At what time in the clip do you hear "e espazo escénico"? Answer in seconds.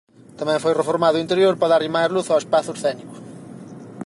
2.33-3.15